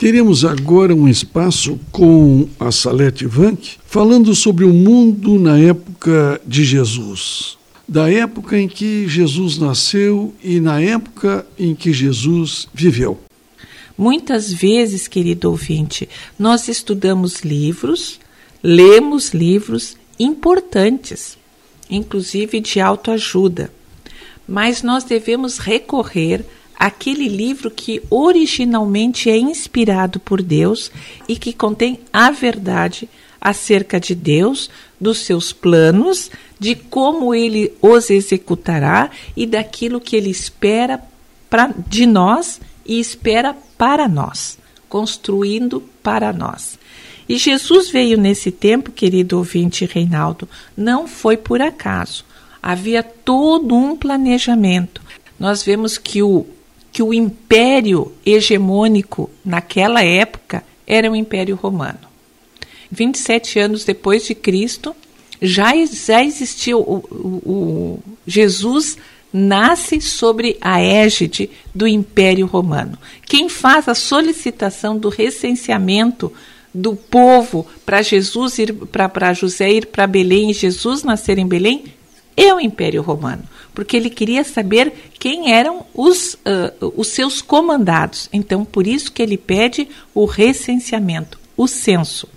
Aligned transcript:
Teremos 0.00 0.46
agora 0.46 0.94
um 0.94 1.06
espaço 1.06 1.78
com 1.92 2.48
a 2.58 2.72
Salete 2.72 3.26
Vanck 3.26 3.76
falando 3.84 4.34
sobre 4.34 4.64
o 4.64 4.72
mundo 4.72 5.38
na 5.38 5.58
época 5.58 6.40
de 6.46 6.64
Jesus. 6.64 7.58
Da 7.86 8.10
época 8.10 8.58
em 8.58 8.66
que 8.66 9.06
Jesus 9.06 9.58
nasceu 9.58 10.34
e 10.42 10.58
na 10.58 10.80
época 10.80 11.46
em 11.58 11.74
que 11.74 11.92
Jesus 11.92 12.66
viveu. 12.72 13.20
Muitas 13.98 14.50
vezes, 14.50 15.06
querido 15.06 15.50
ouvinte, 15.50 16.08
nós 16.38 16.66
estudamos 16.68 17.40
livros, 17.40 18.18
lemos 18.62 19.34
livros 19.34 19.98
importantes, 20.18 21.36
inclusive 21.90 22.58
de 22.58 22.80
autoajuda, 22.80 23.70
mas 24.48 24.82
nós 24.82 25.04
devemos 25.04 25.58
recorrer 25.58 26.42
aquele 26.80 27.28
livro 27.28 27.70
que 27.70 28.02
originalmente 28.08 29.28
é 29.28 29.36
inspirado 29.36 30.18
por 30.18 30.40
Deus 30.40 30.90
e 31.28 31.36
que 31.36 31.52
contém 31.52 32.00
a 32.10 32.30
verdade 32.30 33.06
acerca 33.38 34.00
de 34.00 34.14
Deus, 34.14 34.70
dos 34.98 35.18
seus 35.18 35.52
planos, 35.52 36.30
de 36.58 36.74
como 36.74 37.34
ele 37.34 37.74
os 37.82 38.08
executará 38.08 39.10
e 39.36 39.46
daquilo 39.46 40.00
que 40.00 40.16
ele 40.16 40.30
espera 40.30 41.02
pra, 41.50 41.70
de 41.86 42.06
nós 42.06 42.58
e 42.86 42.98
espera 42.98 43.54
para 43.76 44.08
nós, 44.08 44.58
construindo 44.88 45.82
para 46.02 46.32
nós. 46.32 46.78
E 47.28 47.36
Jesus 47.36 47.90
veio 47.90 48.16
nesse 48.16 48.50
tempo, 48.50 48.90
querido 48.90 49.36
ouvinte 49.36 49.84
Reinaldo, 49.84 50.48
não 50.74 51.06
foi 51.06 51.36
por 51.36 51.60
acaso. 51.60 52.24
Havia 52.62 53.02
todo 53.02 53.74
um 53.74 53.94
planejamento. 53.94 55.02
Nós 55.38 55.62
vemos 55.62 55.96
que 55.96 56.22
o 56.22 56.46
que 56.92 57.02
o 57.02 57.14
império 57.14 58.12
hegemônico 58.24 59.30
naquela 59.44 60.02
época 60.02 60.64
era 60.86 61.10
o 61.10 61.14
Império 61.14 61.54
Romano. 61.54 62.10
27 62.90 63.58
anos 63.60 63.84
depois 63.84 64.26
de 64.26 64.34
Cristo, 64.34 64.94
já, 65.40 65.72
já 65.86 66.24
existia 66.24 66.76
o, 66.76 66.80
o, 66.82 67.50
o 67.50 68.02
Jesus 68.26 68.98
nasce 69.32 70.00
sobre 70.00 70.56
a 70.60 70.82
égide 70.82 71.48
do 71.72 71.86
Império 71.86 72.46
Romano. 72.46 72.98
Quem 73.24 73.48
faz 73.48 73.88
a 73.88 73.94
solicitação 73.94 74.98
do 74.98 75.08
recenseamento 75.08 76.32
do 76.74 76.96
povo 76.96 77.66
para 77.86 78.02
Jesus 78.02 78.58
ir 78.58 78.72
para 78.72 79.32
José 79.32 79.70
ir 79.70 79.86
para 79.86 80.06
Belém 80.06 80.50
e 80.50 80.54
Jesus 80.54 81.02
nascer 81.02 81.38
em 81.38 81.46
Belém 81.46 81.84
é 82.36 82.52
o 82.54 82.60
Império 82.60 83.02
Romano 83.02 83.42
porque 83.74 83.96
ele 83.96 84.10
queria 84.10 84.44
saber 84.44 84.92
quem 85.18 85.52
eram 85.52 85.84
os, 85.94 86.34
uh, 86.34 86.92
os 86.96 87.08
seus 87.08 87.40
comandados. 87.40 88.28
Então, 88.32 88.64
por 88.64 88.86
isso 88.86 89.12
que 89.12 89.22
ele 89.22 89.36
pede 89.36 89.88
o 90.14 90.24
recenseamento, 90.24 91.38
o 91.56 91.66
censo. 91.66 92.28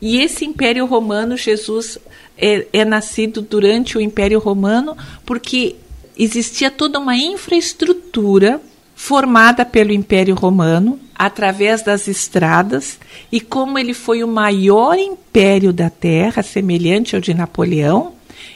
E 0.00 0.20
esse 0.20 0.44
Império 0.44 0.86
Romano, 0.86 1.36
Jesus 1.36 1.98
é, 2.36 2.66
é 2.72 2.84
nascido 2.84 3.40
durante 3.40 3.96
o 3.96 4.00
Império 4.00 4.38
Romano, 4.38 4.96
porque 5.24 5.76
existia 6.18 6.70
toda 6.70 6.98
uma 6.98 7.16
infraestrutura 7.16 8.60
formada 8.94 9.64
pelo 9.64 9.92
Império 9.92 10.34
Romano 10.34 10.98
através 11.14 11.82
das 11.82 12.08
estradas 12.08 12.98
e 13.30 13.40
como 13.40 13.78
ele 13.78 13.92
foi 13.92 14.24
o 14.24 14.28
maior 14.28 14.98
império 14.98 15.72
da 15.72 15.90
Terra, 15.90 16.42
semelhante 16.42 17.14
ao 17.14 17.20
de 17.20 17.34
Napoleão, 17.34 18.14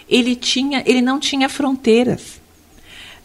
ele, 0.08 0.34
tinha, 0.36 0.82
ele 0.86 1.00
não 1.00 1.18
tinha 1.18 1.48
fronteiras. 1.48 2.40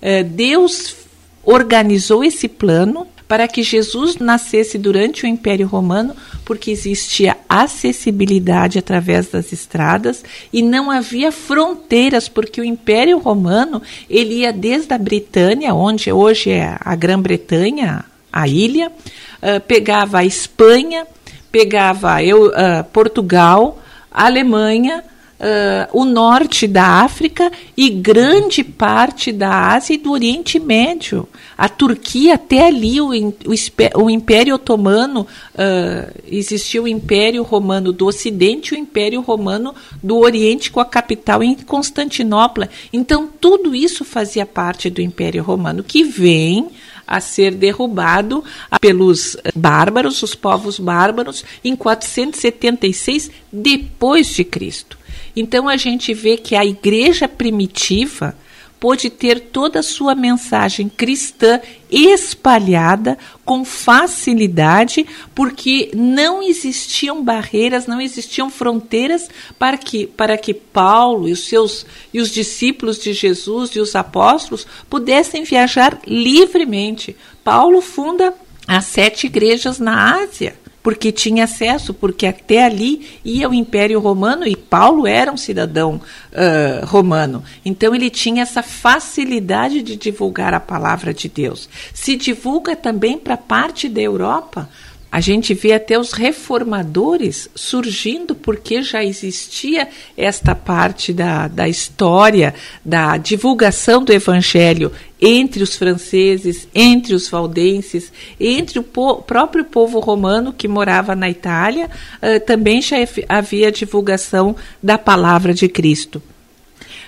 É, 0.01 0.23
Deus 0.23 0.95
organizou 1.43 2.23
esse 2.23 2.47
plano 2.47 3.07
para 3.27 3.47
que 3.47 3.63
Jesus 3.63 4.17
nascesse 4.17 4.77
durante 4.77 5.25
o 5.25 5.27
Império 5.27 5.67
Romano, 5.67 6.15
porque 6.43 6.69
existia 6.69 7.35
acessibilidade 7.49 8.77
através 8.77 9.27
das 9.27 9.51
estradas 9.51 10.23
e 10.53 10.61
não 10.61 10.91
havia 10.91 11.31
fronteiras, 11.31 12.29
porque 12.29 12.61
o 12.61 12.63
Império 12.63 13.17
Romano 13.17 13.81
ele 14.09 14.41
ia 14.41 14.53
desde 14.53 14.93
a 14.93 14.97
Britânia, 14.97 15.73
onde 15.73 16.11
hoje 16.11 16.51
é 16.51 16.77
a 16.79 16.95
Grã-Bretanha, 16.95 18.05
a 18.31 18.47
ilha, 18.47 18.89
uh, 18.89 19.59
pegava 19.61 20.19
a 20.19 20.25
Espanha, 20.25 21.07
pegava 21.51 22.21
eu, 22.21 22.47
uh, 22.47 22.83
Portugal, 22.91 23.81
Alemanha, 24.11 25.03
uh, 25.39 25.99
o 25.99 26.05
norte 26.05 26.67
da 26.67 27.03
África 27.03 27.51
e 27.75 27.89
grande 27.89 28.63
parte 28.63 29.31
da 29.31 29.73
Ásia 29.73 29.93
e 29.93 29.97
do 29.97 30.11
Oriente 30.11 30.59
Médio. 30.59 31.27
A 31.57 31.69
Turquia, 31.69 32.35
até 32.35 32.67
ali, 32.67 32.99
o, 32.99 33.09
o, 33.09 34.03
o 34.03 34.09
Império 34.09 34.55
Otomano, 34.55 35.21
uh, 35.21 36.21
existia 36.27 36.81
o 36.81 36.87
Império 36.87 37.43
Romano 37.43 37.91
do 37.91 38.05
Ocidente 38.05 38.73
e 38.73 38.77
o 38.77 38.79
Império 38.79 39.21
Romano 39.21 39.73
do 40.01 40.17
Oriente, 40.17 40.71
com 40.71 40.79
a 40.79 40.85
capital 40.85 41.43
em 41.43 41.55
Constantinopla. 41.55 42.69
Então, 42.91 43.29
tudo 43.39 43.75
isso 43.75 44.03
fazia 44.03 44.45
parte 44.45 44.89
do 44.89 45.01
Império 45.01 45.43
Romano, 45.43 45.83
que 45.83 46.03
vem 46.03 46.69
a 47.07 47.19
ser 47.19 47.53
derrubado 47.53 48.43
pelos 48.81 49.37
bárbaros, 49.55 50.23
os 50.23 50.33
povos 50.33 50.79
bárbaros, 50.79 51.45
em 51.63 51.75
476 51.75 53.29
depois 53.51 54.27
de 54.27 54.43
Cristo. 54.43 54.97
Então 55.35 55.67
a 55.67 55.77
gente 55.77 56.13
vê 56.13 56.37
que 56.37 56.55
a 56.55 56.65
igreja 56.65 57.27
primitiva 57.27 58.35
pôde 58.79 59.09
ter 59.09 59.39
toda 59.39 59.79
a 59.79 59.83
sua 59.83 60.13
mensagem 60.13 60.87
cristã 60.87 61.59
espalhada 61.89 63.17
com 63.43 63.65
facilidade, 63.65 65.05
porque 65.33 65.89
não 65.95 66.43
existiam 66.43 67.23
barreiras, 67.23 67.87
não 67.87 67.99
existiam 67.99 68.49
fronteiras 68.49 69.29
para 69.57 69.77
que, 69.77 70.05
para 70.05 70.37
que 70.37 70.53
Paulo 70.53 71.27
e 71.27 71.31
os 71.31 71.47
seus 71.47 71.85
e 72.13 72.19
os 72.19 72.29
discípulos 72.29 72.99
de 72.99 73.13
Jesus 73.13 73.71
e 73.71 73.79
os 73.79 73.95
apóstolos 73.95 74.67
pudessem 74.89 75.43
viajar 75.43 75.99
livremente. 76.05 77.15
Paulo 77.43 77.81
funda 77.81 78.33
as 78.67 78.85
sete 78.85 79.27
igrejas 79.27 79.79
na 79.79 80.21
Ásia 80.21 80.55
porque 80.85 81.11
tinha 81.11 81.45
acesso, 81.45 81.95
porque 81.95 82.27
até 82.27 82.63
ali 82.63 83.17
ia 83.25 83.49
o 83.49 83.53
Império 83.55 83.99
Romano 83.99 84.45
e 84.45 84.55
Paulo 84.55 85.07
era 85.07 85.31
um 85.31 85.35
cidadão 85.35 85.99
uh, 86.31 86.85
romano. 86.85 87.43
Então 87.65 87.95
ele 87.95 88.07
tinha 88.07 88.43
essa 88.43 88.61
facilidade 88.61 89.81
de 89.81 89.95
divulgar 89.95 90.53
a 90.53 90.59
palavra 90.59 91.11
de 91.11 91.27
Deus. 91.27 91.67
Se 91.91 92.15
divulga 92.15 92.75
também 92.75 93.17
para 93.17 93.35
parte 93.35 93.89
da 93.89 93.99
Europa. 93.99 94.69
A 95.15 95.21
gente 95.21 95.53
vê 95.53 95.71
até 95.71 95.97
os 95.97 96.11
reformadores 96.11 97.49
surgindo 97.55 98.35
porque 98.35 98.83
já 98.83 99.01
existia 99.01 99.87
esta 100.17 100.53
parte 100.53 101.13
da, 101.13 101.47
da 101.47 101.69
história, 101.69 102.53
da 102.83 103.15
divulgação 103.15 104.03
do 104.03 104.11
evangelho 104.11 104.91
entre 105.21 105.63
os 105.63 105.77
franceses, 105.77 106.67
entre 106.75 107.15
os 107.15 107.29
valdenses, 107.29 108.11
entre 108.37 108.77
o 108.77 108.83
po 108.83 109.21
próprio 109.21 109.63
povo 109.63 110.01
romano 110.01 110.51
que 110.51 110.67
morava 110.67 111.15
na 111.15 111.29
Itália, 111.29 111.89
uh, 112.21 112.45
também 112.45 112.81
já 112.81 112.97
havia 113.29 113.71
divulgação 113.71 114.53
da 114.83 114.97
palavra 114.97 115.53
de 115.53 115.69
Cristo. 115.69 116.21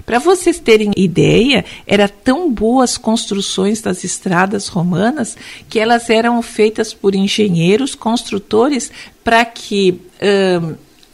Para 0.06 0.20
vocês 0.20 0.60
terem 0.60 0.92
ideia, 0.96 1.66
era 1.86 2.08
tão 2.08 2.52
boas 2.52 2.98
construções 2.98 3.82
das 3.82 4.04
estradas 4.04 4.68
romanas 4.68 5.38
que 5.70 5.80
elas 5.80 6.10
eram 6.10 6.42
feitas 6.42 6.94
por 6.94 7.16
engenheiros, 7.16 7.96
construtores, 7.96 8.92
para 9.24 9.44
que 9.46 10.02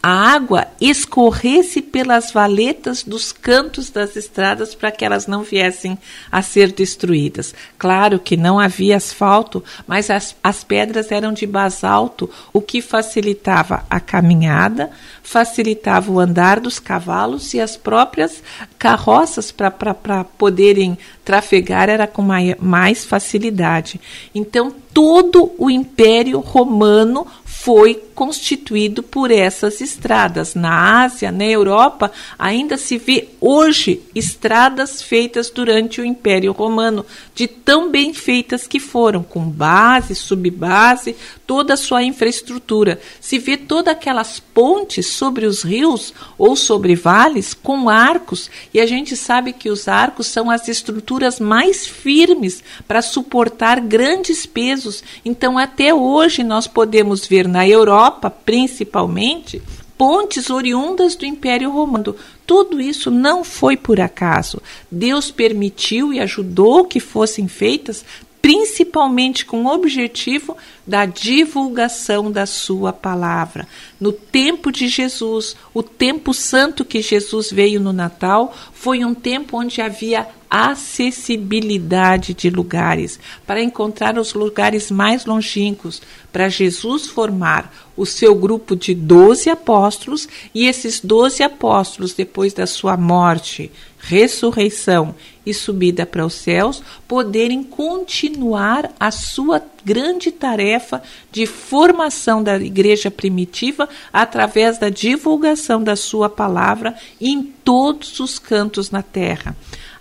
a 0.06 0.34
água 0.34 0.68
escorresse 0.82 1.82
pelas 1.82 2.30
valetas 2.30 3.04
dos 3.04 3.32
cantos 3.32 3.90
das 3.90 4.18
estradas 4.18 4.76
para 4.76 4.92
que 4.92 5.06
elas 5.06 5.28
não 5.28 5.44
viessem 5.44 5.98
a 6.30 6.42
ser 6.42 6.74
destruídas. 6.74 7.56
Claro 7.78 8.20
que 8.20 8.36
não 8.36 8.60
havia 8.60 8.98
asfalto, 8.98 9.64
mas 9.88 10.10
as, 10.10 10.36
as 10.44 10.62
pedras 10.62 11.10
eram 11.10 11.32
de 11.32 11.48
basalto, 11.48 12.30
o 12.52 12.60
que 12.60 12.82
facilitava 12.82 13.86
a 13.90 13.98
caminhada, 14.02 14.92
facilitava 15.24 16.12
o 16.12 16.20
andar 16.20 16.60
dos 16.60 16.80
cavalos 16.80 17.54
e 17.54 17.62
as 17.62 17.78
próprias 17.78 18.44
carroças 18.78 19.54
para 19.54 20.26
poderem 20.38 20.98
trafegar 21.24 21.88
era 21.88 22.08
com 22.08 22.22
mais, 22.22 22.56
mais 22.60 23.06
facilidade. 23.06 24.02
Então, 24.36 24.70
todo 24.94 25.54
o 25.58 25.70
Império 25.70 26.42
Romano 26.42 27.26
foi 27.46 27.96
constituído 28.14 29.02
por 29.02 29.32
essas 29.32 29.82
estradas. 29.82 30.56
Na 30.56 31.04
Ásia, 31.04 31.32
na 31.32 31.46
Europa, 31.46 32.12
ainda 32.38 32.78
se 32.78 32.98
vê 32.98 33.30
hoje 33.42 34.02
estradas 34.14 35.02
feitas 35.02 35.50
durante 35.50 36.00
o 36.00 36.06
Império 36.06 36.52
Romano, 36.52 37.06
de 37.36 37.48
tão 37.48 37.90
bem 37.90 38.14
feitas 38.14 38.68
que 38.68 38.80
foram, 38.80 39.24
com 39.24 39.50
base, 39.50 40.16
subbase, 40.16 41.16
toda 41.48 41.74
a 41.74 41.78
sua 41.78 42.04
infraestrutura. 42.04 43.00
Se 43.20 43.40
vê 43.40 43.58
todas 43.58 43.94
aquelas 43.94 44.40
pontes 44.40 45.08
sobre 45.08 45.46
os 45.46 45.64
rios 45.64 46.14
ou 46.38 46.56
sobre 46.56 46.96
vales 46.96 47.54
com 47.54 47.90
arcos, 47.90 48.50
e 48.74 48.80
a 48.80 48.86
gente 48.86 49.16
sabe 49.16 49.54
que 49.54 49.70
os 49.70 49.88
arcos 49.88 50.28
são 50.28 50.50
as 50.50 50.68
estruturas 50.68 51.40
mais 51.40 51.88
firmes 51.88 52.64
para 52.88 53.02
suportar 53.02 53.80
grandes 53.80 54.46
pesos. 54.46 55.04
Então, 55.26 55.58
até 55.58 55.94
hoje, 55.94 56.44
nós 56.44 56.68
podemos 56.68 57.26
ver 57.26 57.48
na 57.48 57.68
Europa, 57.68 58.03
principalmente, 58.12 59.62
pontes 59.98 60.50
oriundas 60.50 61.16
do 61.16 61.26
Império 61.26 61.72
Romano. 61.72 62.16
Tudo 62.46 62.82
isso 62.82 63.10
não 63.10 63.44
foi 63.44 63.78
por 63.78 64.00
acaso. 64.02 64.62
Deus 64.92 65.32
permitiu 65.32 66.12
e 66.12 66.20
ajudou 66.20 66.86
que 66.86 67.00
fossem 67.00 67.48
feitas 67.48 68.04
principalmente 68.44 69.46
com 69.46 69.64
o 69.64 69.74
objetivo 69.74 70.58
da 70.86 71.06
divulgação 71.06 72.30
da 72.30 72.46
sua 72.46 72.92
palavra. 72.92 73.66
No 73.98 74.12
tempo 74.12 74.70
de 74.70 74.90
Jesus, 74.90 75.56
o 75.74 75.82
tempo 75.82 76.34
santo 76.34 76.84
que 76.84 77.02
Jesus 77.02 77.50
veio 77.50 77.80
no 77.80 77.94
Natal, 77.94 78.54
foi 78.74 79.06
um 79.06 79.14
tempo 79.14 79.58
onde 79.58 79.82
havia 79.82 80.28
acessibilidade 80.50 82.34
de 82.34 82.50
lugares, 82.50 83.18
para 83.48 83.64
encontrar 83.64 84.20
os 84.20 84.34
lugares 84.34 84.92
mais 84.92 85.26
longínquos, 85.26 86.02
para 86.32 86.50
Jesus 86.50 87.08
formar 87.08 87.74
o 87.96 88.06
seu 88.06 88.36
grupo 88.36 88.76
de 88.76 88.94
doze 88.94 89.50
apóstolos 89.50 90.28
e 90.54 90.68
esses 90.68 91.00
doze 91.00 91.42
apóstolos, 91.42 92.14
depois 92.14 92.54
da 92.54 92.68
sua 92.68 92.98
morte, 92.98 93.72
ressurreição 94.06 95.16
e 95.46 95.54
subida 95.54 96.06
para 96.06 96.26
os 96.26 96.34
céus, 96.34 96.84
poderem 97.08 97.64
continuar 97.64 98.92
a 99.00 99.12
sua 99.12 99.64
grande 99.84 100.30
tarefa 100.30 101.02
de 101.32 101.46
formação 101.46 102.44
da 102.44 102.58
igreja 102.58 103.10
primitiva 103.10 103.88
através 104.12 104.78
da 104.78 104.90
divulgação 104.90 105.82
da 105.82 105.96
sua 105.96 106.30
palavra 106.30 106.96
em 107.20 107.44
todos 107.64 108.20
os 108.20 108.38
cantos 108.38 108.92
na 108.92 109.02
terra. 109.02 109.56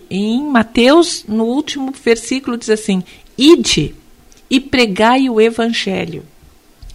Em 0.09 0.43
Mateus, 0.43 1.23
no 1.25 1.45
último 1.45 1.91
versículo, 1.91 2.57
diz 2.57 2.69
assim: 2.69 3.03
Ide 3.37 3.95
e 4.49 4.59
pregai 4.59 5.29
o 5.29 5.39
evangelho 5.39 6.25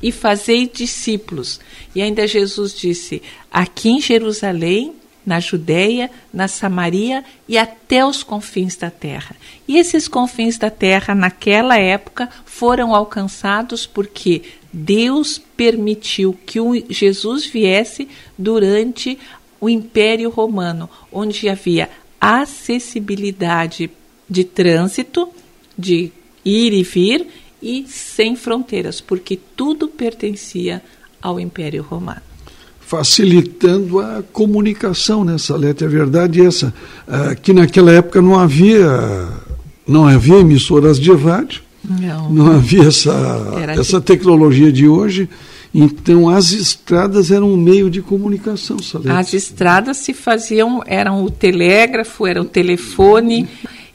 e 0.03 0.13
fazei 0.13 0.69
discípulos. 0.69 1.59
E 1.95 2.03
ainda 2.03 2.27
Jesus 2.27 2.75
disse: 2.79 3.23
Aqui 3.51 3.89
em 3.89 4.01
Jerusalém, 4.01 4.95
na 5.29 5.41
Judéia, 5.41 6.11
na 6.33 6.49
Samaria 6.49 7.23
e 7.47 7.59
até 7.59 8.05
os 8.05 8.23
confins 8.23 8.77
da 8.77 8.91
terra. 8.91 9.37
E 9.69 9.77
esses 9.77 10.09
confins 10.09 10.57
da 10.57 10.71
terra, 10.71 11.15
naquela 11.15 11.79
época, 11.79 12.31
foram 12.47 12.95
alcançados 12.95 13.87
porque 13.87 14.43
Deus 14.73 15.39
permitiu 15.55 16.35
que 16.47 16.59
Jesus 16.89 17.45
viesse 17.45 18.09
durante 18.39 19.19
o 19.61 19.69
Império 19.69 20.31
Romano, 20.31 20.89
onde 21.13 21.47
havia 21.47 21.91
acessibilidade 22.19 23.91
de 24.31 24.45
trânsito, 24.45 25.29
de 25.77 26.11
ir 26.43 26.73
e 26.73 26.83
vir 26.83 27.27
e 27.61 27.85
sem 27.87 28.35
fronteiras, 28.35 28.99
porque 28.99 29.39
tudo 29.55 29.89
pertencia 29.89 30.83
ao 31.21 31.39
Império 31.39 31.83
Romano 31.83 32.28
facilitando 32.89 34.01
a 34.01 34.23
comunicação, 34.33 35.23
né, 35.23 35.37
Salete? 35.37 35.85
A 35.85 35.89
verdade 35.89 36.41
é 36.41 36.47
essa, 36.47 36.73
uh, 37.07 37.39
que 37.43 37.53
naquela 37.53 37.93
época 37.93 38.23
não 38.23 38.39
havia, 38.39 39.29
não 39.87 40.09
havia 40.09 40.37
emissoras 40.39 40.99
de 40.99 41.13
rádio, 41.13 41.61
não, 41.85 42.33
não 42.33 42.53
havia 42.53 42.85
essa, 42.85 43.15
essa 43.79 44.01
tecnologia 44.01 44.73
de 44.73 44.89
hoje, 44.89 45.29
então 45.75 46.31
as 46.31 46.53
estradas 46.53 47.31
eram 47.31 47.53
um 47.53 47.59
meio 47.59 47.91
de 47.91 48.01
comunicação, 48.01 48.79
Salete. 48.79 49.11
As 49.11 49.35
estradas 49.35 49.99
se 49.99 50.15
faziam, 50.15 50.83
eram 50.87 51.25
o 51.25 51.31
telégrafo, 51.31 52.27
era 52.27 52.41
o 52.41 52.47
telefone, 52.47 53.47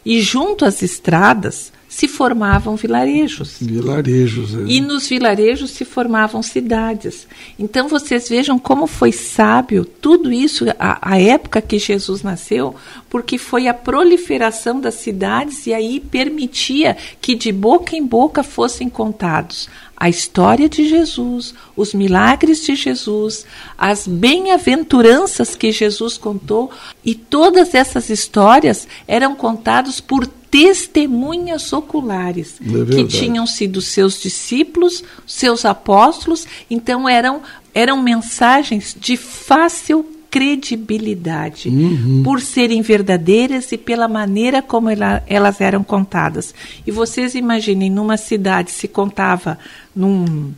e 0.05 0.21
junto 0.21 0.65
às 0.65 0.83
estradas 0.83 1.73
se 1.93 2.07
formavam 2.07 2.75
vilarejos. 2.75 3.57
Vilarejos, 3.61 4.55
é. 4.55 4.63
E 4.65 4.81
nos 4.81 5.07
vilarejos 5.07 5.69
se 5.69 5.85
formavam 5.85 6.41
cidades. 6.41 7.27
Então 7.57 7.87
vocês 7.87 8.27
vejam 8.27 8.57
como 8.57 8.87
foi 8.87 9.11
sábio 9.11 9.85
tudo 9.85 10.33
isso, 10.33 10.65
a, 10.79 11.13
a 11.13 11.21
época 11.21 11.61
que 11.61 11.77
Jesus 11.77 12.23
nasceu, 12.23 12.75
porque 13.11 13.37
foi 13.37 13.67
a 13.67 13.75
proliferação 13.75 14.81
das 14.81 14.95
cidades 14.95 15.67
e 15.67 15.73
aí 15.73 15.99
permitia 15.99 16.97
que 17.21 17.35
de 17.35 17.51
boca 17.51 17.95
em 17.95 18.03
boca 18.03 18.41
fossem 18.41 18.89
contados 18.89 19.69
a 19.95 20.09
história 20.09 20.67
de 20.67 20.89
Jesus, 20.89 21.53
os 21.77 21.93
milagres 21.93 22.65
de 22.65 22.75
Jesus, 22.75 23.45
as 23.77 24.05
bem-aventuranças 24.05 25.55
que 25.55 25.71
Jesus 25.71 26.17
contou, 26.17 26.71
e 27.05 27.15
todas 27.15 27.73
essas 27.73 28.09
histórias 28.09 28.85
eram 29.07 29.33
contadas 29.33 30.01
por 30.01 30.27
testemunhas 30.53 31.73
oculares 31.73 32.59
é 32.61 32.93
que 32.93 33.05
tinham 33.05 33.47
sido 33.47 33.81
seus 33.81 34.21
discípulos, 34.21 35.03
seus 35.25 35.65
apóstolos, 35.65 36.45
então 36.69 37.09
eram 37.09 37.41
eram 37.73 37.99
mensagens 38.03 38.95
de 38.99 39.17
fácil 39.17 40.05
credibilidade, 40.29 41.69
uhum. 41.69 42.21
por 42.23 42.39
serem 42.39 42.83
verdadeiras 42.83 43.71
e 43.71 43.79
pela 43.79 44.07
maneira 44.07 44.61
como 44.61 44.91
ela, 44.91 45.23
elas 45.27 45.59
eram 45.59 45.83
contadas. 45.83 46.53
E 46.85 46.91
vocês 46.91 47.33
imaginem, 47.33 47.89
numa 47.89 48.17
cidade 48.17 48.69
se 48.69 48.87
contava 48.87 49.57
num 49.95 50.53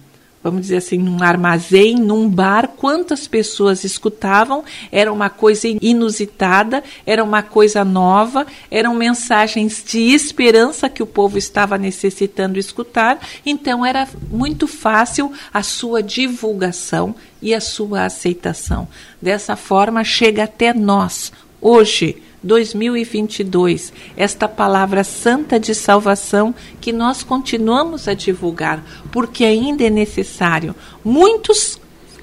vamos 0.45 0.61
dizer 0.61 0.77
assim, 0.77 0.99
num 0.99 1.23
armazém, 1.23 1.95
num 1.95 2.29
bar, 2.29 2.67
quantas 2.77 3.27
pessoas 3.27 3.83
escutavam, 3.83 4.63
era 4.91 5.11
uma 5.11 5.27
coisa 5.27 5.67
inusitada, 5.81 6.83
era 7.03 7.23
uma 7.23 7.41
coisa 7.41 7.83
nova, 7.83 8.45
eram 8.69 8.93
mensagens 8.93 9.83
de 9.83 9.99
esperança 10.13 10.87
que 10.87 11.01
o 11.01 11.07
povo 11.07 11.39
estava 11.39 11.79
necessitando 11.79 12.59
escutar, 12.59 13.19
então 13.43 13.83
era 13.83 14.07
muito 14.29 14.67
fácil 14.67 15.33
a 15.51 15.63
sua 15.63 16.03
divulgação 16.03 17.15
e 17.41 17.51
a 17.51 17.59
sua 17.59 18.05
aceitação. 18.05 18.87
Dessa 19.19 19.55
forma, 19.55 20.03
chega 20.03 20.43
até 20.43 20.75
nós, 20.75 21.33
hoje, 21.59 22.21
2022, 22.45 23.91
esta 24.15 24.47
palavra 24.47 25.03
santa 25.03 25.59
de 25.59 25.73
salvação 25.73 26.53
que 26.79 26.93
nós 26.93 27.23
continuamos 27.23 28.07
a 28.07 28.13
divulgar, 28.13 28.85
porque 29.11 29.43
ainda 29.43 29.83
é 29.83 29.89
necessário. 29.89 30.75
Muitos 31.03 31.79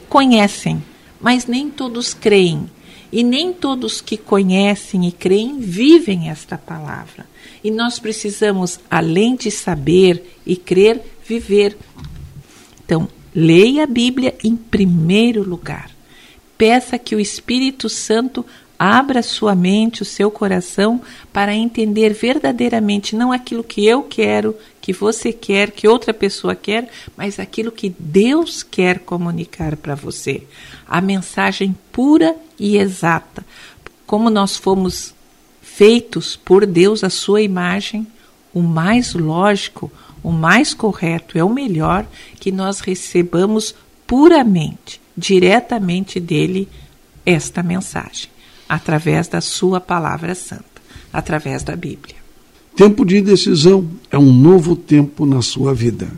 conhecem, 0.08 0.82
mas 1.20 1.46
nem 1.46 1.68
todos 1.68 2.14
creem. 2.14 2.70
E 3.10 3.22
nem 3.22 3.52
todos 3.52 4.00
que 4.00 4.16
conhecem 4.16 5.06
e 5.06 5.12
creem 5.12 5.60
vivem 5.60 6.30
esta 6.30 6.56
palavra. 6.56 7.26
E 7.62 7.70
nós 7.70 7.98
precisamos, 7.98 8.80
além 8.90 9.36
de 9.36 9.50
saber 9.50 10.38
e 10.46 10.56
crer, 10.56 10.98
viver. 11.26 11.76
Então, 12.82 13.06
leia 13.34 13.84
a 13.84 13.86
Bíblia 13.86 14.34
em 14.42 14.56
primeiro 14.56 15.42
lugar. 15.42 15.90
Peça 16.56 16.98
que 16.98 17.14
o 17.14 17.20
Espírito 17.20 17.88
Santo 17.88 18.46
Abra 18.84 19.22
sua 19.22 19.54
mente, 19.54 20.02
o 20.02 20.04
seu 20.04 20.28
coração 20.28 21.00
para 21.32 21.54
entender 21.54 22.12
verdadeiramente 22.12 23.14
não 23.14 23.30
aquilo 23.30 23.62
que 23.62 23.86
eu 23.86 24.02
quero, 24.02 24.56
que 24.80 24.92
você 24.92 25.32
quer, 25.32 25.70
que 25.70 25.86
outra 25.86 26.12
pessoa 26.12 26.56
quer, 26.56 26.90
mas 27.16 27.38
aquilo 27.38 27.70
que 27.70 27.94
Deus 27.96 28.64
quer 28.64 28.98
comunicar 28.98 29.76
para 29.76 29.94
você. 29.94 30.42
A 30.84 31.00
mensagem 31.00 31.76
pura 31.92 32.34
e 32.58 32.76
exata. 32.76 33.46
Como 34.04 34.28
nós 34.28 34.56
fomos 34.56 35.14
feitos 35.62 36.34
por 36.34 36.66
Deus 36.66 37.04
à 37.04 37.08
sua 37.08 37.40
imagem, 37.40 38.04
o 38.52 38.62
mais 38.62 39.14
lógico, 39.14 39.92
o 40.24 40.32
mais 40.32 40.74
correto, 40.74 41.38
é 41.38 41.44
o 41.44 41.48
melhor 41.48 42.04
que 42.40 42.50
nós 42.50 42.80
recebamos 42.80 43.76
puramente, 44.08 45.00
diretamente 45.16 46.18
dele, 46.18 46.68
esta 47.24 47.62
mensagem 47.62 48.32
através 48.72 49.28
da 49.28 49.42
Sua 49.42 49.80
palavra 49.80 50.34
santa, 50.34 50.64
através 51.12 51.62
da 51.62 51.76
Bíblia. 51.76 52.16
Tempo 52.74 53.04
de 53.04 53.20
decisão 53.20 53.86
é 54.10 54.16
um 54.16 54.32
novo 54.32 54.74
tempo 54.74 55.26
na 55.26 55.42
sua 55.42 55.74
vida. 55.74 56.08